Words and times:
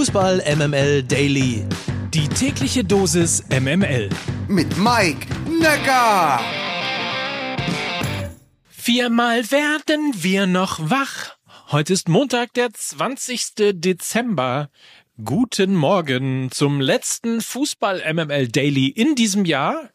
Fußball 0.00 0.42
MML 0.56 1.02
Daily. 1.02 1.62
Die 2.14 2.26
tägliche 2.26 2.82
Dosis 2.82 3.44
MML. 3.50 4.08
Mit 4.48 4.78
Mike 4.78 5.26
Necker. 5.46 6.40
Viermal 8.70 9.50
werden 9.50 10.14
wir 10.14 10.46
noch 10.46 10.78
wach. 10.88 11.36
Heute 11.70 11.92
ist 11.92 12.08
Montag, 12.08 12.54
der 12.54 12.72
20. 12.72 13.74
Dezember. 13.74 14.70
Guten 15.22 15.74
Morgen 15.74 16.50
zum 16.50 16.80
letzten 16.80 17.42
Fußball 17.42 18.02
MML 18.10 18.48
Daily 18.48 18.86
in 18.86 19.14
diesem 19.16 19.44
Jahr. 19.44 19.90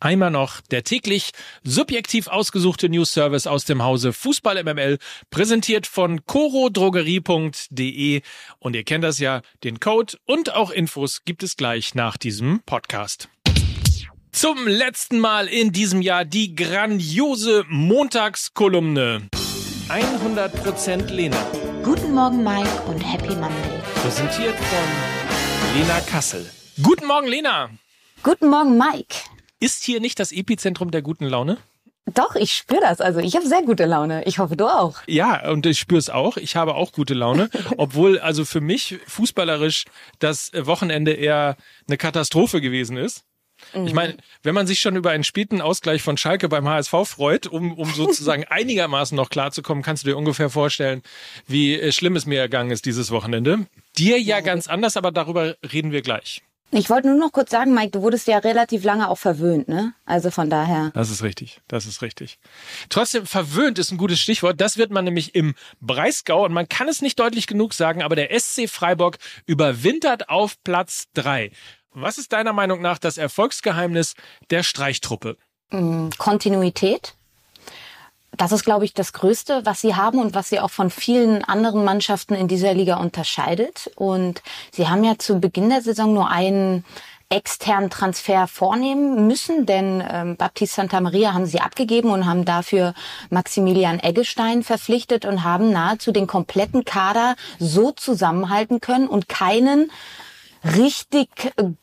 Einmal 0.00 0.30
noch 0.30 0.60
der 0.60 0.84
täglich 0.84 1.30
subjektiv 1.64 2.28
ausgesuchte 2.28 2.88
News 2.88 3.12
Service 3.12 3.46
aus 3.46 3.64
dem 3.64 3.82
Hause 3.82 4.12
Fußball 4.12 4.62
MML, 4.62 4.98
präsentiert 5.30 5.86
von 5.86 6.26
corodrogerie.de. 6.26 8.20
Und 8.58 8.76
ihr 8.76 8.84
kennt 8.84 9.04
das 9.04 9.18
ja, 9.18 9.40
den 9.64 9.80
Code 9.80 10.18
und 10.26 10.54
auch 10.54 10.70
Infos 10.70 11.24
gibt 11.24 11.42
es 11.42 11.56
gleich 11.56 11.94
nach 11.94 12.16
diesem 12.16 12.60
Podcast. 12.66 13.28
Zum 14.32 14.68
letzten 14.68 15.18
Mal 15.18 15.48
in 15.48 15.72
diesem 15.72 16.02
Jahr 16.02 16.26
die 16.26 16.54
grandiose 16.54 17.64
Montagskolumne. 17.68 19.28
100% 19.88 21.10
Lena. 21.10 21.38
Guten 21.82 22.12
Morgen, 22.12 22.44
Mike, 22.44 22.82
und 22.86 23.00
Happy 23.00 23.34
Monday. 23.34 23.80
Präsentiert 23.94 24.56
von 24.56 25.78
Lena 25.78 26.00
Kassel. 26.00 26.44
Guten 26.82 27.06
Morgen, 27.06 27.28
Lena. 27.28 27.70
Guten 28.22 28.50
Morgen, 28.50 28.76
Mike. 28.76 29.35
Ist 29.60 29.84
hier 29.84 30.00
nicht 30.00 30.18
das 30.20 30.32
Epizentrum 30.32 30.90
der 30.90 31.02
guten 31.02 31.24
Laune? 31.24 31.58
Doch, 32.14 32.36
ich 32.36 32.52
spüre 32.52 32.80
das. 32.80 33.00
Also 33.00 33.18
ich 33.18 33.34
habe 33.34 33.46
sehr 33.46 33.62
gute 33.62 33.84
Laune. 33.84 34.24
Ich 34.26 34.38
hoffe, 34.38 34.56
du 34.56 34.66
auch. 34.66 34.98
Ja, 35.06 35.50
und 35.50 35.66
ich 35.66 35.78
spüre 35.78 35.98
es 35.98 36.08
auch. 36.08 36.36
Ich 36.36 36.54
habe 36.54 36.74
auch 36.74 36.92
gute 36.92 37.14
Laune. 37.14 37.50
Obwohl 37.76 38.20
also 38.20 38.44
für 38.44 38.60
mich 38.60 38.98
fußballerisch 39.06 39.86
das 40.20 40.52
Wochenende 40.54 41.12
eher 41.12 41.56
eine 41.88 41.96
Katastrophe 41.96 42.60
gewesen 42.60 42.96
ist. 42.96 43.24
Ich 43.72 43.94
meine, 43.94 44.18
wenn 44.42 44.54
man 44.54 44.66
sich 44.66 44.80
schon 44.80 44.96
über 44.96 45.10
einen 45.10 45.24
späten 45.24 45.62
Ausgleich 45.62 46.02
von 46.02 46.18
Schalke 46.18 46.48
beim 46.48 46.68
HSV 46.68 46.92
freut, 47.04 47.46
um, 47.46 47.72
um 47.72 47.90
sozusagen 47.94 48.44
einigermaßen 48.44 49.16
noch 49.16 49.30
klarzukommen, 49.30 49.82
kannst 49.82 50.04
du 50.04 50.08
dir 50.08 50.16
ungefähr 50.16 50.50
vorstellen, 50.50 51.02
wie 51.46 51.74
äh, 51.74 51.90
schlimm 51.90 52.16
es 52.16 52.26
mir 52.26 52.38
ergangen 52.38 52.70
ist 52.70 52.84
dieses 52.84 53.10
Wochenende. 53.10 53.66
Dir 53.96 54.20
ja 54.20 54.40
ganz 54.40 54.68
anders, 54.68 54.96
aber 54.96 55.10
darüber 55.10 55.56
reden 55.72 55.90
wir 55.90 56.02
gleich. 56.02 56.42
Ich 56.72 56.90
wollte 56.90 57.08
nur 57.08 57.16
noch 57.16 57.32
kurz 57.32 57.50
sagen, 57.52 57.74
Mike, 57.74 57.92
du 57.92 58.02
wurdest 58.02 58.26
ja 58.26 58.38
relativ 58.38 58.82
lange 58.82 59.08
auch 59.08 59.18
verwöhnt, 59.18 59.68
ne? 59.68 59.94
Also 60.04 60.30
von 60.30 60.50
daher. 60.50 60.90
Das 60.94 61.10
ist 61.10 61.22
richtig, 61.22 61.60
das 61.68 61.86
ist 61.86 62.02
richtig. 62.02 62.38
Trotzdem, 62.88 63.24
verwöhnt 63.24 63.78
ist 63.78 63.92
ein 63.92 63.98
gutes 63.98 64.20
Stichwort. 64.20 64.60
Das 64.60 64.76
wird 64.76 64.90
man 64.90 65.04
nämlich 65.04 65.34
im 65.36 65.54
Breisgau 65.80 66.44
und 66.44 66.52
man 66.52 66.68
kann 66.68 66.88
es 66.88 67.02
nicht 67.02 67.18
deutlich 67.20 67.46
genug 67.46 67.72
sagen, 67.72 68.02
aber 68.02 68.16
der 68.16 68.36
SC 68.38 68.68
Freiburg 68.68 69.18
überwintert 69.46 70.28
auf 70.28 70.56
Platz 70.64 71.06
drei. 71.14 71.52
Was 71.92 72.18
ist 72.18 72.32
deiner 72.32 72.52
Meinung 72.52 72.82
nach 72.82 72.98
das 72.98 73.16
Erfolgsgeheimnis 73.16 74.14
der 74.50 74.62
Streichtruppe? 74.62 75.36
Mm, 75.70 76.08
Kontinuität. 76.18 77.14
Das 78.36 78.52
ist, 78.52 78.64
glaube 78.64 78.84
ich, 78.84 78.92
das 78.92 79.12
Größte, 79.12 79.62
was 79.64 79.80
sie 79.80 79.94
haben 79.94 80.18
und 80.18 80.34
was 80.34 80.48
sie 80.48 80.60
auch 80.60 80.70
von 80.70 80.90
vielen 80.90 81.44
anderen 81.44 81.84
Mannschaften 81.84 82.34
in 82.34 82.48
dieser 82.48 82.74
Liga 82.74 82.96
unterscheidet. 82.96 83.90
Und 83.96 84.42
sie 84.72 84.88
haben 84.88 85.04
ja 85.04 85.18
zu 85.18 85.40
Beginn 85.40 85.70
der 85.70 85.82
Saison 85.82 86.12
nur 86.12 86.30
einen 86.30 86.84
externen 87.28 87.90
Transfer 87.90 88.46
vornehmen 88.46 89.26
müssen, 89.26 89.66
denn 89.66 90.02
ähm, 90.08 90.36
Baptiste 90.36 90.76
Santa 90.76 91.00
Maria 91.00 91.34
haben 91.34 91.46
sie 91.46 91.60
abgegeben 91.60 92.10
und 92.10 92.26
haben 92.26 92.44
dafür 92.44 92.94
Maximilian 93.30 93.98
Eggestein 93.98 94.62
verpflichtet 94.62 95.24
und 95.24 95.42
haben 95.42 95.72
nahezu 95.72 96.12
den 96.12 96.28
kompletten 96.28 96.84
Kader 96.84 97.34
so 97.58 97.90
zusammenhalten 97.90 98.80
können 98.80 99.08
und 99.08 99.28
keinen 99.28 99.90
richtig 100.64 101.28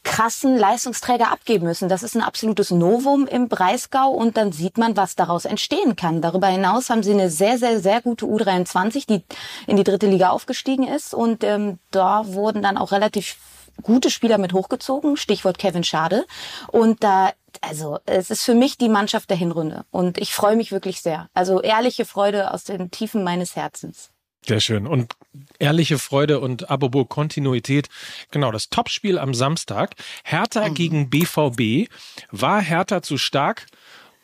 krassen 0.03 0.57
Leistungsträger 0.57 1.31
abgeben 1.31 1.66
müssen. 1.66 1.89
Das 1.89 2.03
ist 2.03 2.16
ein 2.16 2.21
absolutes 2.21 2.71
Novum 2.71 3.27
im 3.27 3.47
Breisgau 3.47 4.09
und 4.09 4.37
dann 4.37 4.52
sieht 4.52 4.77
man, 4.77 4.98
was 4.98 5.15
daraus 5.15 5.45
entstehen 5.45 5.95
kann. 5.95 6.21
Darüber 6.21 6.48
hinaus 6.48 6.89
haben 6.89 7.03
sie 7.03 7.11
eine 7.11 7.30
sehr, 7.30 7.58
sehr, 7.58 7.80
sehr 7.80 8.02
gute 8.02 8.25
U23, 8.25 9.08
die 9.08 9.23
in 9.67 9.77
die 9.77 9.83
dritte 9.83 10.08
Liga 10.08 10.30
aufgestiegen 10.30 10.87
ist 10.87 11.14
und 11.14 11.43
ähm, 11.43 11.80
da 11.92 12.23
wurden 12.27 12.61
dann 12.61 12.77
auch 12.77 12.92
relativ 12.92 13.37
gute 13.81 14.09
Spieler 14.09 14.37
mit 14.37 14.53
hochgezogen, 14.53 15.17
Stichwort 15.17 15.58
Kevin 15.58 15.83
Schade. 15.83 16.25
Und 16.67 17.03
da, 17.03 17.31
also 17.61 17.99
es 18.05 18.30
ist 18.30 18.43
für 18.43 18.53
mich 18.53 18.77
die 18.77 18.89
Mannschaft 18.89 19.30
der 19.30 19.37
Hinrunde 19.37 19.86
und 19.92 20.17
ich 20.17 20.33
freue 20.33 20.55
mich 20.55 20.71
wirklich 20.71 21.02
sehr. 21.02 21.30
Also 21.33 21.61
ehrliche 21.61 22.05
Freude 22.05 22.53
aus 22.53 22.64
den 22.64 22.92
Tiefen 22.92 23.23
meines 23.23 23.55
Herzens. 23.55 24.11
Sehr 24.45 24.59
schön. 24.59 24.87
Und 24.87 25.15
ehrliche 25.60 25.99
Freude 25.99 26.39
und 26.39 26.70
apropos 26.70 27.08
Kontinuität. 27.10 27.89
Genau, 28.32 28.52
das 28.52 28.70
Topspiel 28.70 29.17
am 29.17 29.33
Samstag. 29.33 29.95
Hertha 30.23 30.70
Mhm. 30.70 30.73
gegen 30.73 31.10
BVB. 31.10 31.89
War 32.32 32.61
Hertha 32.61 33.02
zu 33.02 33.17
stark 33.17 33.67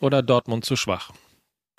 oder 0.00 0.22
Dortmund 0.22 0.64
zu 0.64 0.76
schwach? 0.76 1.10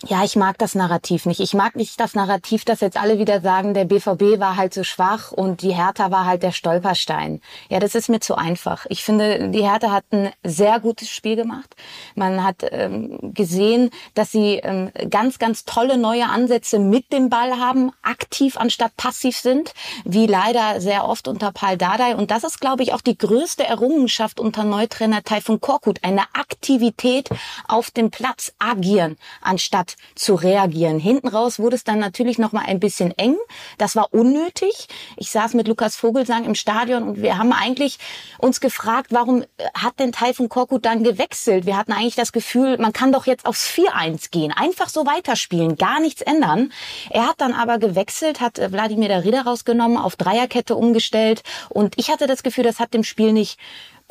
Ja, 0.07 0.23
ich 0.23 0.35
mag 0.35 0.57
das 0.57 0.73
Narrativ 0.73 1.27
nicht. 1.27 1.39
Ich 1.39 1.53
mag 1.53 1.75
nicht 1.75 1.99
das 1.99 2.15
Narrativ, 2.15 2.65
dass 2.65 2.81
jetzt 2.81 2.97
alle 2.97 3.19
wieder 3.19 3.39
sagen, 3.41 3.75
der 3.75 3.85
BVB 3.85 4.39
war 4.39 4.55
halt 4.55 4.73
so 4.73 4.83
schwach 4.83 5.31
und 5.31 5.61
die 5.61 5.75
Hertha 5.75 6.09
war 6.09 6.25
halt 6.25 6.41
der 6.41 6.51
Stolperstein. 6.51 7.39
Ja, 7.69 7.79
das 7.79 7.93
ist 7.93 8.09
mir 8.09 8.19
zu 8.19 8.33
einfach. 8.33 8.87
Ich 8.89 9.03
finde, 9.03 9.49
die 9.49 9.61
Hertha 9.61 9.91
hat 9.91 10.05
ein 10.11 10.31
sehr 10.43 10.79
gutes 10.79 11.09
Spiel 11.09 11.35
gemacht. 11.35 11.75
Man 12.15 12.43
hat 12.43 12.65
ähm, 12.71 13.33
gesehen, 13.35 13.91
dass 14.15 14.31
sie 14.31 14.55
ähm, 14.63 14.91
ganz, 15.11 15.37
ganz 15.37 15.65
tolle 15.65 15.97
neue 15.99 16.27
Ansätze 16.27 16.79
mit 16.79 17.13
dem 17.13 17.29
Ball 17.29 17.59
haben, 17.59 17.91
aktiv 18.01 18.57
anstatt 18.57 18.97
passiv 18.97 19.37
sind, 19.37 19.73
wie 20.03 20.25
leider 20.25 20.81
sehr 20.81 21.07
oft 21.07 21.27
unter 21.27 21.51
Paul 21.51 21.77
Dardai. 21.77 22.15
Und 22.15 22.31
das 22.31 22.43
ist, 22.43 22.59
glaube 22.59 22.81
ich, 22.81 22.93
auch 22.93 23.01
die 23.01 23.17
größte 23.17 23.67
Errungenschaft 23.67 24.39
unter 24.39 24.63
Neutrainer 24.63 25.23
Taifun 25.23 25.61
Korkut. 25.61 25.99
Eine 26.03 26.23
Aktivität 26.33 27.29
auf 27.67 27.91
dem 27.91 28.09
Platz 28.09 28.53
agieren, 28.57 29.17
anstatt 29.41 29.90
zu 30.15 30.35
reagieren. 30.35 30.99
Hinten 30.99 31.27
raus 31.27 31.59
wurde 31.59 31.75
es 31.75 31.83
dann 31.83 31.99
natürlich 31.99 32.37
noch 32.37 32.51
mal 32.51 32.63
ein 32.65 32.79
bisschen 32.79 33.11
eng. 33.17 33.35
Das 33.77 33.95
war 33.95 34.13
unnötig. 34.13 34.87
Ich 35.17 35.31
saß 35.31 35.53
mit 35.53 35.67
Lukas 35.67 35.95
Vogelsang 35.95 36.45
im 36.45 36.55
Stadion 36.55 37.03
und 37.03 37.21
wir 37.21 37.37
haben 37.37 37.53
eigentlich 37.53 37.97
uns 38.37 38.59
gefragt, 38.59 39.07
warum 39.11 39.43
hat 39.73 39.99
denn 39.99 40.11
Taifun 40.11 40.49
Korkut 40.49 40.85
dann 40.85 41.03
gewechselt? 41.03 41.65
Wir 41.65 41.77
hatten 41.77 41.91
eigentlich 41.91 42.15
das 42.15 42.31
Gefühl, 42.31 42.77
man 42.77 42.93
kann 42.93 43.11
doch 43.11 43.25
jetzt 43.25 43.45
aufs 43.45 43.67
4-1 43.67 44.31
gehen, 44.31 44.51
einfach 44.51 44.89
so 44.89 45.05
weiterspielen, 45.05 45.75
gar 45.75 45.99
nichts 45.99 46.21
ändern. 46.21 46.71
Er 47.09 47.27
hat 47.27 47.39
dann 47.39 47.53
aber 47.53 47.77
gewechselt, 47.77 48.41
hat 48.41 48.59
äh, 48.59 48.71
Wladimir 48.71 49.09
Darida 49.09 49.41
rausgenommen, 49.41 49.97
auf 49.97 50.15
Dreierkette 50.15 50.75
umgestellt 50.75 51.43
und 51.69 51.95
ich 51.97 52.09
hatte 52.09 52.27
das 52.27 52.43
Gefühl, 52.43 52.63
das 52.63 52.79
hat 52.79 52.93
dem 52.93 53.03
Spiel 53.03 53.33
nicht 53.33 53.57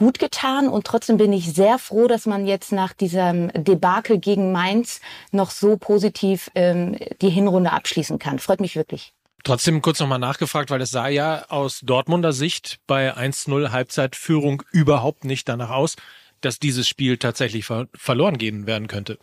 gut 0.01 0.19
getan 0.19 0.67
und 0.69 0.87
trotzdem 0.87 1.19
bin 1.19 1.31
ich 1.31 1.53
sehr 1.53 1.79
froh, 1.79 2.09
dass 2.09 2.25
man 2.25 2.47
jetzt 2.47 2.73
nach 2.73 2.95
diesem 2.95 3.53
Debakel 3.53 4.19
gegen 4.19 4.51
Mainz 4.51 5.03
noch 5.31 5.51
so 5.51 5.77
positiv 5.77 6.51
ähm, 6.55 6.97
die 7.21 7.29
Hinrunde 7.29 7.71
abschließen 7.71 8.19
kann. 8.19 8.39
Freut 8.39 8.61
mich 8.61 8.77
wirklich. 8.77 9.13
Trotzdem 9.45 9.83
kurz 9.83 10.01
nochmal 10.01 10.19
nachgefragt, 10.19 10.71
weil 10.71 10.81
es 10.81 10.91
sah 10.91 11.09
ja 11.09 11.45
aus 11.51 11.81
Dortmunder 11.83 12.33
Sicht 12.33 12.79
bei 12.87 13.15
1-0 13.15 13.73
Halbzeitführung 13.73 14.63
überhaupt 14.73 15.25
nicht 15.25 15.49
danach 15.51 15.71
aus, 15.71 15.97
dass 16.41 16.59
dieses 16.59 16.89
Spiel 16.89 17.19
tatsächlich 17.19 17.67
ver 17.67 17.87
verloren 17.95 18.39
gehen 18.39 18.67
werden 18.67 18.89
könnte. 18.89 19.19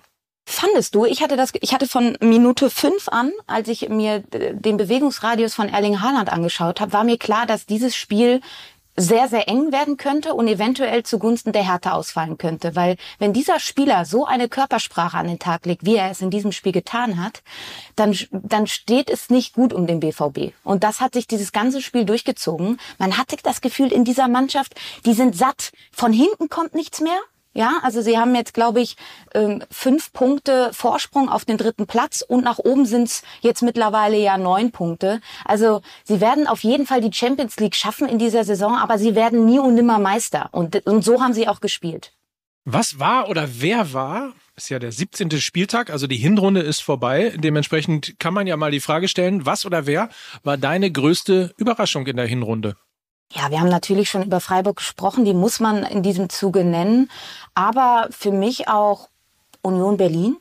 Fandest 0.45 0.93
du? 0.93 1.05
Ich 1.05 1.23
hatte 1.23 1.37
das, 1.37 1.51
ich 1.59 1.73
hatte 1.73 1.87
von 1.87 2.17
Minute 2.21 2.69
fünf 2.69 3.09
an, 3.09 3.31
als 3.47 3.67
ich 3.67 3.89
mir 3.89 4.23
äh, 4.31 4.53
den 4.53 4.77
Bewegungsradius 4.77 5.55
von 5.55 5.69
Erling 5.69 6.01
Haaland 6.01 6.31
angeschaut 6.31 6.79
habe, 6.79 6.93
war 6.93 7.03
mir 7.03 7.17
klar, 7.17 7.47
dass 7.47 7.65
dieses 7.65 7.95
Spiel 7.95 8.41
sehr, 8.97 9.27
sehr 9.27 9.47
eng 9.47 9.71
werden 9.71 9.97
könnte 9.97 10.33
und 10.33 10.47
eventuell 10.47 11.03
zugunsten 11.03 11.53
der 11.53 11.63
Härte 11.63 11.93
ausfallen 11.93 12.37
könnte. 12.37 12.75
Weil 12.75 12.97
wenn 13.19 13.31
dieser 13.31 13.59
Spieler 13.59 14.05
so 14.05 14.25
eine 14.25 14.49
Körpersprache 14.49 15.17
an 15.17 15.27
den 15.27 15.39
Tag 15.39 15.65
legt, 15.67 15.85
wie 15.85 15.95
er 15.95 16.09
es 16.09 16.21
in 16.21 16.31
diesem 16.31 16.51
Spiel 16.51 16.71
getan 16.71 17.23
hat, 17.23 17.43
dann, 17.95 18.17
dann 18.31 18.65
steht 18.65 19.09
es 19.09 19.29
nicht 19.29 19.53
gut 19.53 19.71
um 19.71 19.85
den 19.85 19.99
BVB. 19.99 20.53
Und 20.63 20.83
das 20.83 20.99
hat 20.99 21.13
sich 21.13 21.27
dieses 21.27 21.51
ganze 21.51 21.81
Spiel 21.81 22.05
durchgezogen. 22.05 22.79
Man 22.97 23.17
hatte 23.17 23.37
das 23.43 23.61
Gefühl 23.61 23.93
in 23.93 24.03
dieser 24.03 24.27
Mannschaft, 24.27 24.73
die 25.05 25.13
sind 25.13 25.37
satt. 25.37 25.71
Von 25.91 26.11
hinten 26.11 26.49
kommt 26.49 26.73
nichts 26.73 26.99
mehr. 26.99 27.19
Ja, 27.57 27.79
also 27.81 28.03
sie 28.03 28.19
haben 28.19 28.35
jetzt, 28.35 28.53
glaube 28.53 28.81
ich, 28.81 28.97
ähm, 29.33 29.63
fünf 29.71 30.13
Punkte 30.13 30.69
Vorsprung 30.73 31.27
auf 31.27 31.43
den 31.43 31.57
dritten 31.57 31.87
Platz 31.87 32.21
und 32.21 32.43
nach 32.43 32.59
oben 32.59 32.85
sind 32.85 33.07
es 33.07 33.23
jetzt 33.41 33.63
mittlerweile 33.63 34.15
ja 34.15 34.37
neun 34.37 34.71
Punkte. 34.71 35.21
Also 35.43 35.81
sie 36.03 36.21
werden 36.21 36.45
auf 36.45 36.63
jeden 36.63 36.85
Fall 36.85 37.01
die 37.01 37.11
Champions 37.11 37.57
League 37.57 37.73
schaffen 37.73 38.07
in 38.07 38.19
dieser 38.19 38.43
Saison, 38.43 38.75
aber 38.75 38.99
sie 38.99 39.15
werden 39.15 39.45
nie 39.45 39.57
und 39.57 39.73
nimmer 39.73 39.97
Meister. 39.97 40.49
Und, 40.51 40.85
und 40.85 41.03
so 41.03 41.19
haben 41.19 41.33
sie 41.33 41.47
auch 41.47 41.59
gespielt. 41.59 42.13
Was 42.63 42.99
war 42.99 43.27
oder 43.27 43.49
wer 43.59 43.91
war? 43.91 44.33
Ist 44.55 44.69
ja 44.69 44.77
der 44.77 44.91
17. 44.91 45.31
Spieltag, 45.41 45.89
also 45.89 46.05
die 46.05 46.17
Hinrunde 46.17 46.61
ist 46.61 46.81
vorbei. 46.81 47.33
Dementsprechend 47.37 48.19
kann 48.19 48.35
man 48.35 48.45
ja 48.45 48.55
mal 48.55 48.69
die 48.69 48.81
Frage 48.81 49.07
stellen, 49.07 49.47
was 49.47 49.65
oder 49.65 49.87
wer 49.87 50.09
war 50.43 50.57
deine 50.57 50.91
größte 50.91 51.55
Überraschung 51.57 52.05
in 52.05 52.17
der 52.17 52.27
Hinrunde? 52.27 52.75
Ja, 53.33 53.51
wir 53.51 53.59
haben 53.59 53.69
natürlich 53.69 54.09
schon 54.09 54.23
über 54.23 54.39
Freiburg 54.39 54.77
gesprochen, 54.77 55.25
die 55.25 55.33
muss 55.33 55.59
man 55.59 55.83
in 55.83 56.01
diesem 56.01 56.29
Zuge 56.29 56.63
nennen. 56.63 57.09
Aber 57.53 58.07
für 58.11 58.31
mich 58.31 58.67
auch 58.67 59.09
Union 59.61 59.97
Berlin. 59.97 60.37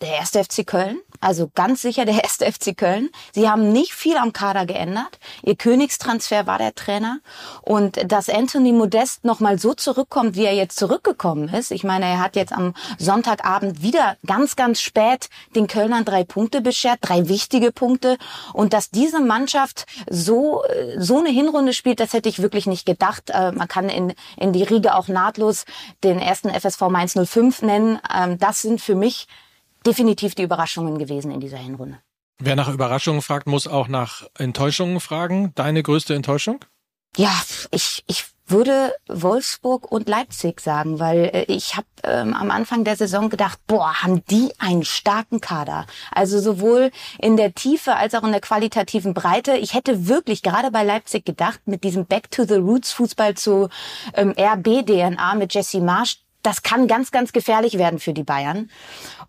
Der 0.00 0.12
erste 0.12 0.42
FC 0.42 0.66
Köln, 0.66 1.00
also 1.20 1.50
ganz 1.54 1.82
sicher 1.82 2.04
der 2.04 2.14
erste 2.22 2.50
FC 2.50 2.76
Köln. 2.76 3.10
Sie 3.32 3.48
haben 3.48 3.72
nicht 3.72 3.92
viel 3.94 4.16
am 4.16 4.32
Kader 4.32 4.66
geändert. 4.66 5.18
Ihr 5.42 5.56
Königstransfer 5.56 6.46
war 6.46 6.58
der 6.58 6.74
Trainer 6.74 7.20
und 7.62 8.10
dass 8.10 8.28
Anthony 8.28 8.72
Modest 8.72 9.24
noch 9.24 9.40
mal 9.40 9.58
so 9.58 9.74
zurückkommt, 9.74 10.36
wie 10.36 10.44
er 10.44 10.54
jetzt 10.54 10.78
zurückgekommen 10.78 11.48
ist. 11.48 11.70
Ich 11.70 11.84
meine, 11.84 12.06
er 12.06 12.20
hat 12.20 12.36
jetzt 12.36 12.52
am 12.52 12.74
Sonntagabend 12.98 13.82
wieder 13.82 14.16
ganz 14.26 14.56
ganz 14.56 14.80
spät 14.80 15.28
den 15.54 15.66
Kölnern 15.66 16.04
drei 16.04 16.24
Punkte 16.24 16.60
beschert, 16.60 16.98
drei 17.00 17.28
wichtige 17.28 17.72
Punkte 17.72 18.18
und 18.52 18.72
dass 18.72 18.90
diese 18.90 19.20
Mannschaft 19.20 19.86
so 20.10 20.62
so 20.98 21.18
eine 21.18 21.30
Hinrunde 21.30 21.72
spielt, 21.72 22.00
das 22.00 22.12
hätte 22.12 22.28
ich 22.28 22.42
wirklich 22.42 22.66
nicht 22.66 22.86
gedacht. 22.86 23.30
Äh, 23.30 23.52
man 23.52 23.68
kann 23.68 23.88
in 23.88 24.14
in 24.36 24.52
die 24.52 24.62
Riege 24.62 24.94
auch 24.94 25.08
nahtlos 25.08 25.64
den 26.02 26.18
ersten 26.18 26.50
FSV 26.50 26.80
Mainz 26.88 27.14
05 27.14 27.62
nennen. 27.62 27.98
Ähm, 28.14 28.38
das 28.38 28.62
sind 28.62 28.80
für 28.80 28.94
mich 28.94 29.26
definitiv 29.86 30.34
die 30.34 30.42
Überraschungen 30.42 30.98
gewesen 30.98 31.30
in 31.30 31.40
dieser 31.40 31.58
Hinrunde. 31.58 31.98
Wer 32.38 32.56
nach 32.56 32.68
Überraschungen 32.68 33.22
fragt, 33.22 33.46
muss 33.46 33.66
auch 33.66 33.88
nach 33.88 34.26
Enttäuschungen 34.38 35.00
fragen. 35.00 35.52
Deine 35.54 35.82
größte 35.82 36.14
Enttäuschung? 36.14 36.64
Ja, 37.16 37.32
ich, 37.70 38.02
ich 38.08 38.24
würde 38.46 38.92
Wolfsburg 39.08 39.90
und 39.90 40.08
Leipzig 40.08 40.60
sagen, 40.60 40.98
weil 40.98 41.30
äh, 41.32 41.44
ich 41.44 41.76
habe 41.76 41.86
ähm, 42.02 42.34
am 42.34 42.50
Anfang 42.50 42.84
der 42.84 42.96
Saison 42.96 43.30
gedacht, 43.30 43.58
boah, 43.66 44.02
haben 44.02 44.24
die 44.26 44.52
einen 44.58 44.84
starken 44.84 45.40
Kader. 45.40 45.86
Also 46.10 46.40
sowohl 46.40 46.90
in 47.18 47.36
der 47.36 47.54
Tiefe 47.54 47.96
als 47.96 48.14
auch 48.14 48.22
in 48.22 48.32
der 48.32 48.40
qualitativen 48.40 49.14
Breite. 49.14 49.56
Ich 49.56 49.74
hätte 49.74 50.08
wirklich 50.08 50.42
gerade 50.42 50.70
bei 50.70 50.82
Leipzig 50.82 51.24
gedacht, 51.24 51.60
mit 51.66 51.84
diesem 51.84 52.06
Back 52.06 52.30
to 52.30 52.44
the 52.44 52.54
Roots 52.54 52.92
Fußball 52.92 53.34
zu 53.34 53.68
ähm, 54.14 54.34
RB-DNA 54.36 55.34
mit 55.36 55.54
Jesse 55.54 55.80
Marsch, 55.80 56.23
das 56.44 56.62
kann 56.62 56.86
ganz, 56.86 57.10
ganz 57.10 57.32
gefährlich 57.32 57.78
werden 57.78 57.98
für 57.98 58.12
die 58.12 58.22
Bayern. 58.22 58.70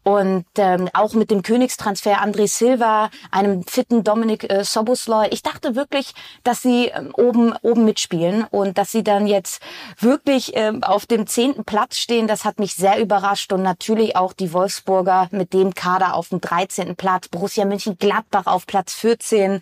Und 0.03 0.45
ähm, 0.57 0.89
auch 0.93 1.13
mit 1.13 1.31
dem 1.31 1.41
Königstransfer 1.41 2.21
André 2.21 2.47
Silva, 2.47 3.09
einem 3.31 3.63
fitten 3.63 4.03
Dominik 4.03 4.51
äh, 4.51 4.63
Soboslai. 4.63 5.29
Ich 5.31 5.41
dachte 5.41 5.75
wirklich, 5.75 6.13
dass 6.43 6.61
sie 6.61 6.87
ähm, 6.87 7.11
oben 7.15 7.53
oben 7.61 7.85
mitspielen 7.85 8.43
und 8.51 8.77
dass 8.77 8.91
sie 8.91 9.03
dann 9.03 9.27
jetzt 9.27 9.61
wirklich 9.97 10.51
ähm, 10.55 10.83
auf 10.83 11.05
dem 11.05 11.25
zehnten 11.25 11.63
Platz 11.63 11.97
stehen. 11.97 12.27
Das 12.27 12.45
hat 12.45 12.59
mich 12.59 12.75
sehr 12.75 12.99
überrascht 12.99 13.51
und 13.53 13.63
natürlich 13.63 14.15
auch 14.15 14.33
die 14.33 14.51
Wolfsburger 14.53 15.29
mit 15.31 15.53
dem 15.53 15.73
Kader 15.73 16.15
auf 16.15 16.29
dem 16.29 16.41
dreizehnten 16.41 16.97
Platz, 16.97 17.29
Borussia 17.29 17.65
Mönchengladbach 17.65 18.45
auf 18.45 18.67
Platz 18.67 18.93
14. 18.93 19.61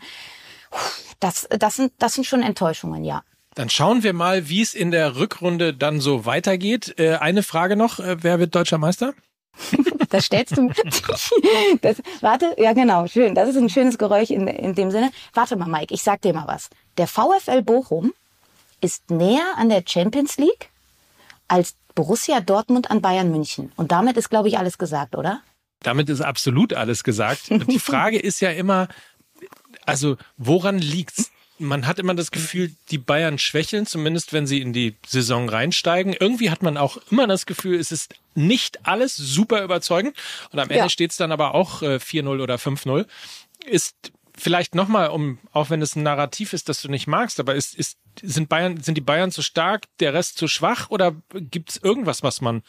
Das, 1.20 1.48
das 1.50 1.76
sind 1.76 1.94
das 2.00 2.16
sind 2.16 2.26
schon 2.26 2.42
Enttäuschungen, 2.42 3.06
ja. 3.06 3.24
Dann 3.56 3.70
schauen 3.70 4.04
wir 4.04 4.14
mal, 4.14 4.50
wie 4.50 4.62
es 4.62 4.74
in 4.74 4.92
der 4.92 5.16
Rückrunde 5.16 5.74
dann 5.74 6.02
so 6.02 6.26
weitergeht. 6.26 6.96
Äh, 6.98 7.16
eine 7.16 7.44
Frage 7.44 7.76
noch, 7.76 8.00
äh, 8.00 8.18
wer 8.22 8.40
wird 8.40 8.56
deutscher 8.56 8.78
Meister? 8.78 9.14
das 10.10 10.26
stellst 10.26 10.58
du. 10.58 10.70
das, 11.82 12.02
warte, 12.22 12.56
ja 12.58 12.74
genau, 12.74 13.08
schön. 13.08 13.36
Das 13.36 13.50
ist 13.50 13.58
ein 13.58 13.70
schönes 13.70 13.98
Geräusch 13.98 14.32
in, 14.32 14.48
in 14.48 14.74
dem 14.74 14.90
Sinne. 14.90 15.12
Warte 15.34 15.56
mal, 15.56 15.68
Mike, 15.68 15.94
ich 15.94 16.02
sag 16.02 16.22
dir 16.22 16.34
mal 16.34 16.48
was. 16.48 16.70
Der 16.98 17.08
VfL 17.08 17.62
Bochum 17.62 18.14
ist 18.82 19.12
näher 19.12 19.54
an 19.58 19.70
der 19.70 19.84
Champions 19.86 20.38
League 20.38 20.70
als 21.48 21.76
Borussia 21.96 22.42
Dortmund 22.42 22.90
an 22.90 23.02
Bayern 23.02 23.32
München. 23.32 23.72
Und 23.76 23.92
damit 23.92 24.18
ist, 24.18 24.30
glaube 24.30 24.48
ich, 24.48 24.58
alles 24.58 24.78
gesagt, 24.78 25.16
oder? 25.16 25.42
Damit 25.82 26.10
ist 26.10 26.22
absolut 26.22 26.74
alles 26.74 27.04
gesagt. 27.04 27.52
Und 27.52 27.72
die 27.72 27.80
Frage 27.92 28.18
ist 28.18 28.40
ja 28.40 28.50
immer, 28.50 28.88
also 29.86 30.18
woran 30.38 30.80
liegt's? 30.80 31.32
Man 31.60 31.88
hat 31.88 32.00
immer 32.00 32.16
das 32.16 32.32
Gefühl, 32.32 32.72
die 32.90 32.98
Bayern 32.98 33.38
schwächeln, 33.38 33.86
zumindest 33.86 34.34
wenn 34.34 34.48
sie 34.48 34.62
in 34.62 34.74
die 34.74 34.96
Saison 35.06 35.48
reinsteigen. 35.50 36.14
Irgendwie 36.14 36.50
hat 36.50 36.64
man 36.64 36.78
auch 36.78 36.98
immer 37.12 37.28
das 37.28 37.46
Gefühl, 37.46 37.80
es 37.80 37.92
ist 37.92 38.16
nicht 38.36 38.86
alles 38.88 39.16
super 39.16 39.64
überzeugend. 39.64 40.16
Und 40.52 40.60
am 40.60 40.70
Ende 40.70 40.84
ja. 40.84 40.90
steht 40.90 41.12
es 41.12 41.18
dann 41.18 41.32
aber 41.32 41.54
auch 41.54 41.82
äh, 41.82 41.96
4-0 41.98 42.42
oder 42.42 42.56
5-0. 42.56 43.06
Ist 43.66 44.12
vielleicht 44.36 44.76
nochmal, 44.76 45.10
um, 45.10 45.38
auch 45.52 45.70
wenn 45.70 45.82
es 45.82 45.96
ein 45.96 46.04
Narrativ 46.04 46.54
ist, 46.54 46.70
das 46.70 46.82
du 46.82 46.90
nicht 46.90 47.08
magst, 47.08 47.40
aber 47.40 47.56
ist, 47.56 47.76
ist, 47.76 47.98
sind 48.22 48.50
Bayern, 48.50 48.82
sind 48.82 48.96
die 48.96 49.02
Bayern 49.02 49.32
zu 49.32 49.42
stark, 49.42 49.86
der 50.00 50.14
Rest 50.14 50.38
zu 50.38 50.48
schwach 50.48 50.90
oder 50.90 51.16
gibt 51.34 51.72
es 51.72 51.78
irgendwas, 51.78 52.24
was 52.24 52.42
man 52.42 52.64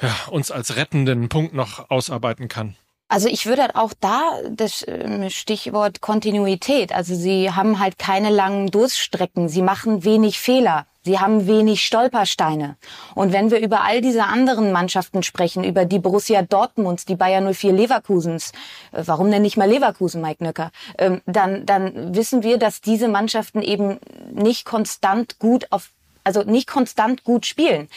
ja, 0.00 0.14
uns 0.30 0.50
als 0.50 0.76
rettenden 0.76 1.28
Punkt 1.28 1.54
noch 1.54 1.90
ausarbeiten 1.90 2.48
kann? 2.48 2.76
Also 3.08 3.28
ich 3.28 3.46
würde 3.46 3.76
auch 3.76 3.92
da 4.00 4.40
das 4.50 4.84
ähm, 4.88 5.30
Stichwort 5.30 6.00
Kontinuität. 6.00 6.92
Also 6.92 7.14
sie 7.14 7.52
haben 7.52 7.78
halt 7.78 7.98
keine 7.98 8.30
langen 8.30 8.70
Durststrecken. 8.70 9.48
Sie 9.48 9.62
machen 9.62 10.04
wenig 10.04 10.40
Fehler. 10.40 10.86
Sie 11.06 11.20
haben 11.20 11.46
wenig 11.46 11.86
Stolpersteine. 11.86 12.76
Und 13.14 13.32
wenn 13.32 13.52
wir 13.52 13.60
über 13.60 13.82
all 13.82 14.00
diese 14.00 14.24
anderen 14.24 14.72
Mannschaften 14.72 15.22
sprechen, 15.22 15.62
über 15.62 15.84
die 15.84 16.00
Borussia 16.00 16.42
Dortmunds, 16.42 17.04
die 17.04 17.14
Bayern 17.14 17.54
04 17.54 17.72
Leverkusens, 17.72 18.50
äh, 18.90 19.04
warum 19.06 19.30
denn 19.30 19.42
nicht 19.42 19.56
mal 19.56 19.70
Leverkusen, 19.70 20.20
Mike 20.20 20.42
Nöcker, 20.42 20.72
ähm, 20.98 21.22
dann, 21.26 21.64
dann 21.64 22.16
wissen 22.16 22.42
wir, 22.42 22.58
dass 22.58 22.80
diese 22.80 23.06
Mannschaften 23.06 23.62
eben 23.62 24.00
nicht 24.32 24.64
konstant 24.64 25.38
gut 25.38 25.68
auf 25.70 25.90
also 26.26 26.42
nicht 26.42 26.66
konstant 26.66 27.22
gut 27.22 27.46
spielen. 27.46 27.88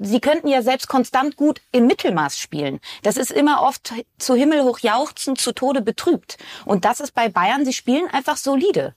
Sie 0.00 0.20
könnten 0.20 0.48
ja 0.48 0.62
selbst 0.62 0.88
konstant 0.88 1.36
gut 1.36 1.60
im 1.70 1.86
Mittelmaß 1.86 2.36
spielen. 2.36 2.80
Das 3.04 3.16
ist 3.16 3.30
immer 3.30 3.62
oft 3.62 3.94
zu 4.18 4.34
Himmel 4.34 4.64
hoch 4.64 4.80
jauchzen, 4.80 5.36
zu 5.36 5.52
Tode 5.52 5.80
betrübt. 5.80 6.38
Und 6.64 6.84
das 6.84 6.98
ist 6.98 7.14
bei 7.14 7.28
Bayern, 7.28 7.64
sie 7.64 7.72
spielen 7.72 8.08
einfach 8.10 8.36
solide. 8.36 8.94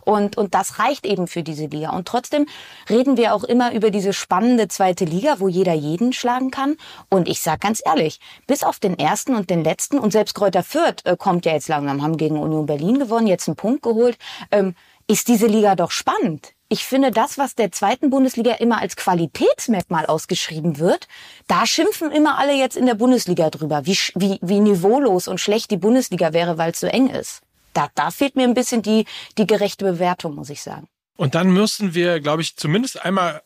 Und, 0.00 0.38
und 0.38 0.54
das 0.54 0.78
reicht 0.78 1.04
eben 1.04 1.28
für 1.28 1.42
diese 1.42 1.66
Liga. 1.66 1.90
Und 1.90 2.08
trotzdem 2.08 2.46
reden 2.88 3.18
wir 3.18 3.34
auch 3.34 3.44
immer 3.44 3.72
über 3.72 3.90
diese 3.90 4.14
spannende 4.14 4.66
zweite 4.66 5.04
Liga, 5.04 5.38
wo 5.38 5.48
jeder 5.48 5.74
jeden 5.74 6.14
schlagen 6.14 6.50
kann. 6.50 6.76
Und 7.10 7.28
ich 7.28 7.40
sag 7.40 7.60
ganz 7.60 7.82
ehrlich, 7.84 8.18
bis 8.46 8.64
auf 8.64 8.78
den 8.78 8.98
ersten 8.98 9.36
und 9.36 9.50
den 9.50 9.62
letzten, 9.62 9.98
und 9.98 10.10
selbst 10.10 10.34
Kräuter 10.34 10.62
Fürth 10.62 11.04
äh, 11.04 11.16
kommt 11.18 11.44
ja 11.44 11.52
jetzt 11.52 11.68
langsam, 11.68 12.02
haben 12.02 12.16
gegen 12.16 12.38
Union 12.38 12.64
Berlin 12.64 12.98
gewonnen, 12.98 13.26
jetzt 13.26 13.46
einen 13.46 13.56
Punkt 13.56 13.82
geholt, 13.82 14.16
ähm, 14.50 14.74
ist 15.06 15.28
diese 15.28 15.46
Liga 15.46 15.76
doch 15.76 15.90
spannend 15.90 16.54
ich 16.72 16.86
finde, 16.86 17.10
das, 17.10 17.36
was 17.36 17.54
der 17.54 17.70
zweiten 17.70 18.08
Bundesliga 18.08 18.54
immer 18.54 18.80
als 18.80 18.96
Qualitätsmerkmal 18.96 20.06
ausgeschrieben 20.06 20.78
wird, 20.78 21.06
da 21.46 21.66
schimpfen 21.66 22.10
immer 22.10 22.38
alle 22.38 22.54
jetzt 22.54 22.78
in 22.78 22.86
der 22.86 22.94
Bundesliga 22.94 23.50
drüber, 23.50 23.84
wie, 23.84 23.98
wie, 24.14 24.38
wie 24.40 24.58
niveaulos 24.58 25.28
und 25.28 25.38
schlecht 25.38 25.70
die 25.70 25.76
Bundesliga 25.76 26.32
wäre, 26.32 26.56
weil 26.56 26.70
es 26.70 26.80
so 26.80 26.86
eng 26.86 27.10
ist. 27.10 27.42
Da, 27.74 27.90
da 27.94 28.10
fehlt 28.10 28.36
mir 28.36 28.44
ein 28.44 28.54
bisschen 28.54 28.80
die, 28.80 29.04
die 29.36 29.46
gerechte 29.46 29.84
Bewertung, 29.84 30.34
muss 30.34 30.48
ich 30.48 30.62
sagen. 30.62 30.88
Und 31.18 31.34
dann 31.34 31.52
müssen 31.52 31.92
wir, 31.92 32.20
glaube 32.20 32.40
ich, 32.40 32.56
zumindest 32.56 33.04
einmal 33.04 33.42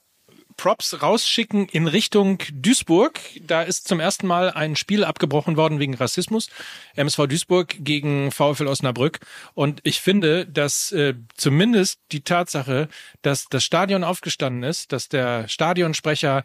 Props 0.56 1.02
rausschicken 1.02 1.68
in 1.68 1.86
Richtung 1.86 2.38
Duisburg. 2.52 3.20
Da 3.42 3.62
ist 3.62 3.88
zum 3.88 4.00
ersten 4.00 4.26
Mal 4.26 4.50
ein 4.50 4.76
Spiel 4.76 5.04
abgebrochen 5.04 5.56
worden 5.56 5.78
wegen 5.78 5.94
Rassismus. 5.94 6.48
MSV 6.94 7.26
Duisburg 7.26 7.76
gegen 7.80 8.30
VfL 8.30 8.66
Osnabrück. 8.66 9.20
Und 9.54 9.80
ich 9.84 10.00
finde, 10.00 10.46
dass 10.46 10.92
äh, 10.92 11.14
zumindest 11.36 12.00
die 12.12 12.22
Tatsache, 12.22 12.88
dass 13.22 13.46
das 13.46 13.64
Stadion 13.64 14.04
aufgestanden 14.04 14.62
ist, 14.62 14.92
dass 14.92 15.08
der 15.08 15.48
Stadionsprecher 15.48 16.44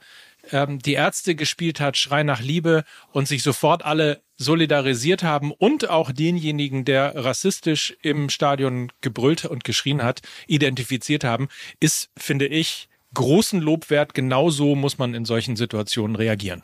ähm, 0.52 0.80
die 0.80 0.94
Ärzte 0.94 1.36
gespielt 1.36 1.80
hat, 1.80 1.98
Schrei 1.98 2.24
nach 2.24 2.42
Liebe 2.42 2.84
und 3.12 3.28
sich 3.28 3.44
sofort 3.44 3.84
alle 3.84 4.22
solidarisiert 4.38 5.24
haben 5.24 5.52
und 5.52 5.90
auch 5.90 6.12
denjenigen, 6.12 6.84
der 6.84 7.14
rassistisch 7.16 7.96
im 8.02 8.30
Stadion 8.30 8.92
gebrüllt 9.02 9.46
und 9.46 9.64
geschrien 9.64 10.04
hat, 10.04 10.22
identifiziert 10.48 11.24
haben, 11.24 11.48
ist, 11.80 12.10
finde 12.18 12.48
ich, 12.48 12.90
großen 13.14 13.62
Lob 13.62 13.90
wert. 13.90 14.14
Genauso 14.14 14.76
muss 14.76 14.98
man 14.98 15.14
in 15.14 15.26
solchen 15.26 15.56
Situationen 15.56 16.16
reagieren. 16.16 16.64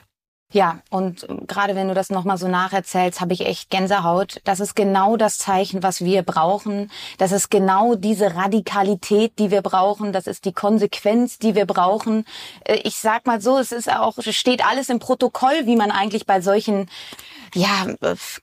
Ja, 0.53 0.79
und 0.89 1.27
gerade 1.45 1.75
wenn 1.75 1.89
du 1.89 1.93
das 1.93 2.09
nochmal 2.09 2.37
so 2.37 2.47
nacherzählst, 2.47 3.19
habe 3.19 3.33
ich 3.33 3.45
echt 3.45 3.69
Gänsehaut. 3.69 4.39
Das 4.45 4.61
ist 4.61 4.75
genau 4.75 5.17
das 5.17 5.37
Zeichen, 5.39 5.83
was 5.83 5.99
wir 5.99 6.23
brauchen. 6.23 6.89
Das 7.17 7.33
ist 7.33 7.51
genau 7.51 7.95
diese 7.95 8.33
Radikalität, 8.33 9.39
die 9.39 9.51
wir 9.51 9.61
brauchen. 9.61 10.13
Das 10.13 10.25
ist 10.25 10.45
die 10.45 10.53
Konsequenz, 10.53 11.37
die 11.37 11.53
wir 11.53 11.65
brauchen. 11.65 12.23
Äh, 12.63 12.75
ich 12.85 12.97
sag 12.97 13.25
mal 13.25 13.41
so, 13.41 13.57
es 13.57 13.73
ist 13.73 13.91
auch, 13.91 14.15
steht 14.21 14.65
alles 14.65 14.87
im 14.87 14.99
Protokoll, 14.99 15.65
wie 15.65 15.75
man 15.75 15.91
eigentlich 15.91 16.25
bei 16.25 16.39
solchen 16.39 16.89
ja, 17.53 17.87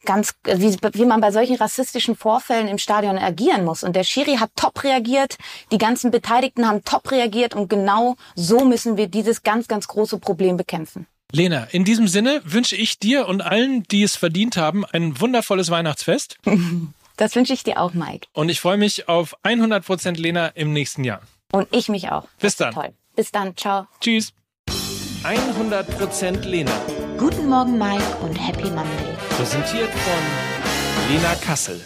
ganz, 0.04 0.34
wie, 0.44 0.76
wie 0.92 1.04
man 1.06 1.20
bei 1.20 1.30
solchen 1.30 1.56
rassistischen 1.56 2.16
Vorfällen 2.16 2.68
im 2.68 2.78
Stadion 2.78 3.16
agieren 3.18 3.64
muss. 3.64 3.82
Und 3.82 3.96
der 3.96 4.04
Schiri 4.04 4.36
hat 4.36 4.50
top 4.56 4.84
reagiert, 4.84 5.38
die 5.72 5.78
ganzen 5.78 6.10
Beteiligten 6.10 6.68
haben 6.68 6.84
top 6.84 7.10
reagiert 7.10 7.54
und 7.54 7.68
genau 7.68 8.16
so 8.34 8.64
müssen 8.64 8.96
wir 8.96 9.08
dieses 9.08 9.42
ganz, 9.42 9.68
ganz 9.68 9.88
große 9.88 10.18
Problem 10.18 10.56
bekämpfen. 10.56 11.06
Lena, 11.32 11.64
in 11.64 11.84
diesem 11.84 12.08
Sinne 12.08 12.40
wünsche 12.44 12.76
ich 12.76 12.98
dir 12.98 13.26
und 13.26 13.40
allen, 13.40 13.82
die 13.84 14.02
es 14.02 14.16
verdient 14.16 14.56
haben, 14.56 14.84
ein 14.84 15.20
wundervolles 15.20 15.70
Weihnachtsfest. 15.70 16.38
Das 17.16 17.36
wünsche 17.36 17.52
ich 17.52 17.62
dir 17.62 17.80
auch, 17.80 17.94
Mike. 17.94 18.26
Und 18.32 18.48
ich 18.48 18.58
freue 18.60 18.76
mich 18.76 19.08
auf 19.08 19.36
100% 19.44 20.16
Lena 20.20 20.48
im 20.48 20.72
nächsten 20.72 21.04
Jahr. 21.04 21.22
Und 21.52 21.68
ich 21.70 21.88
mich 21.88 22.10
auch. 22.10 22.26
Bis 22.40 22.56
dann. 22.56 22.74
Toll. 22.74 22.92
Bis 23.14 23.30
dann. 23.30 23.56
Ciao. 23.56 23.86
Tschüss. 24.00 24.32
100% 25.22 26.40
Lena. 26.40 26.72
Guten 27.16 27.46
Morgen, 27.46 27.78
Mike 27.78 28.02
und 28.20 28.34
Happy 28.34 28.64
Monday. 28.64 29.14
Präsentiert 29.30 29.90
von 29.90 31.14
Lena 31.14 31.36
Kassel. 31.36 31.80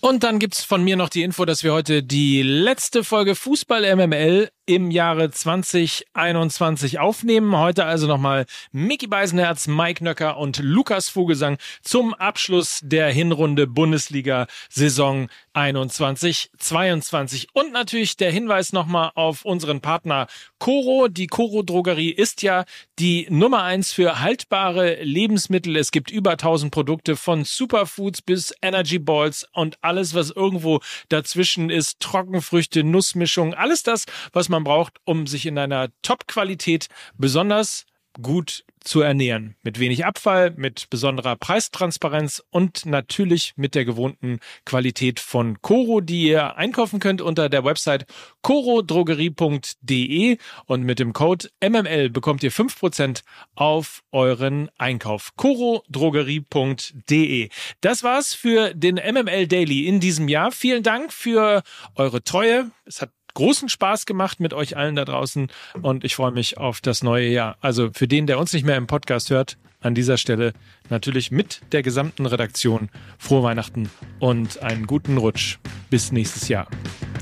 Und 0.00 0.24
dann 0.24 0.40
gibt's 0.40 0.64
von 0.64 0.82
mir 0.82 0.96
noch 0.96 1.08
die 1.08 1.22
Info, 1.22 1.44
dass 1.44 1.62
wir 1.62 1.72
heute 1.72 2.02
die 2.02 2.42
letzte 2.42 3.04
Folge 3.04 3.36
Fußball 3.36 3.94
MML 3.94 4.50
im 4.66 4.90
Jahre 4.92 5.30
2021 5.30 7.00
aufnehmen. 7.00 7.56
Heute 7.56 7.84
also 7.84 8.06
nochmal 8.06 8.46
Mickey 8.70 9.08
Beisenherz, 9.08 9.66
Mike 9.66 10.04
Nöcker 10.04 10.36
und 10.36 10.58
Lukas 10.58 11.08
Vogelsang 11.08 11.58
zum 11.82 12.14
Abschluss 12.14 12.80
der 12.82 13.08
Hinrunde 13.10 13.66
Bundesliga 13.66 14.46
Saison 14.68 15.28
21, 15.54 16.50
22. 16.56 17.48
Und 17.54 17.72
natürlich 17.72 18.16
der 18.16 18.30
Hinweis 18.30 18.72
nochmal 18.72 19.10
auf 19.16 19.44
unseren 19.44 19.80
Partner 19.80 20.28
Coro. 20.58 21.08
Die 21.08 21.26
Coro 21.26 21.62
Drogerie 21.62 22.10
ist 22.10 22.42
ja 22.42 22.64
die 22.98 23.26
Nummer 23.30 23.64
eins 23.64 23.92
für 23.92 24.20
haltbare 24.20 25.02
Lebensmittel. 25.02 25.76
Es 25.76 25.90
gibt 25.90 26.10
über 26.10 26.32
1000 26.32 26.72
Produkte 26.72 27.16
von 27.16 27.44
Superfoods 27.44 28.22
bis 28.22 28.54
Energy 28.62 29.00
Balls 29.00 29.44
und 29.52 29.76
alles, 29.82 30.14
was 30.14 30.30
irgendwo 30.30 30.80
dazwischen 31.08 31.68
ist. 31.68 31.98
Trockenfrüchte, 31.98 32.84
Nussmischung, 32.84 33.54
alles 33.54 33.82
das, 33.82 34.04
was 34.32 34.48
man 34.52 34.62
braucht, 34.62 34.98
um 35.04 35.26
sich 35.26 35.46
in 35.46 35.58
einer 35.58 35.88
Top-Qualität 36.02 36.86
besonders 37.18 37.86
gut 38.20 38.64
zu 38.80 39.00
ernähren. 39.00 39.54
Mit 39.62 39.78
wenig 39.78 40.04
Abfall, 40.04 40.52
mit 40.56 40.90
besonderer 40.90 41.36
Preistransparenz 41.36 42.42
und 42.50 42.84
natürlich 42.84 43.52
mit 43.56 43.76
der 43.76 43.84
gewohnten 43.84 44.40
Qualität 44.64 45.20
von 45.20 45.62
Coro, 45.62 46.00
die 46.00 46.26
ihr 46.28 46.56
einkaufen 46.56 46.98
könnt 46.98 47.22
unter 47.22 47.48
der 47.48 47.64
Website 47.64 48.06
corodrogerie.de 48.42 50.38
und 50.66 50.82
mit 50.82 50.98
dem 50.98 51.12
Code 51.12 51.48
MML 51.62 52.10
bekommt 52.10 52.42
ihr 52.42 52.50
fünf 52.50 52.76
Prozent 52.78 53.22
auf 53.54 54.02
euren 54.10 54.68
Einkauf. 54.78 55.30
corodrogerie.de. 55.36 57.50
Das 57.80 58.02
war's 58.02 58.34
für 58.34 58.74
den 58.74 58.96
MML 58.96 59.46
Daily 59.46 59.86
in 59.86 60.00
diesem 60.00 60.26
Jahr. 60.28 60.50
Vielen 60.50 60.82
Dank 60.82 61.12
für 61.12 61.62
eure 61.94 62.24
Treue. 62.24 62.72
Es 62.84 63.00
hat 63.00 63.12
großen 63.34 63.68
Spaß 63.68 64.06
gemacht 64.06 64.40
mit 64.40 64.54
euch 64.54 64.76
allen 64.76 64.96
da 64.96 65.04
draußen 65.04 65.48
und 65.80 66.04
ich 66.04 66.16
freue 66.16 66.32
mich 66.32 66.58
auf 66.58 66.80
das 66.80 67.02
neue 67.02 67.28
Jahr. 67.28 67.56
Also 67.60 67.90
für 67.92 68.08
den, 68.08 68.26
der 68.26 68.38
uns 68.38 68.52
nicht 68.52 68.64
mehr 68.64 68.76
im 68.76 68.86
Podcast 68.86 69.30
hört, 69.30 69.56
an 69.80 69.94
dieser 69.94 70.16
Stelle 70.16 70.52
natürlich 70.90 71.30
mit 71.30 71.60
der 71.72 71.82
gesamten 71.82 72.26
Redaktion 72.26 72.88
frohe 73.18 73.42
Weihnachten 73.42 73.90
und 74.20 74.62
einen 74.62 74.86
guten 74.86 75.18
Rutsch 75.18 75.58
bis 75.90 76.12
nächstes 76.12 76.48
Jahr. 76.48 76.68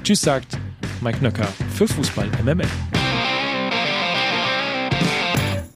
Tschüss 0.03 0.21
sagt 0.21 0.59
Mike 1.01 1.23
Nöcker 1.23 1.49
für 1.75 1.89
Fußball 1.89 2.29
MML. 2.45 3.00